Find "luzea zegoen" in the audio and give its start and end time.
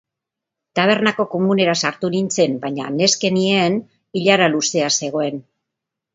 4.57-5.41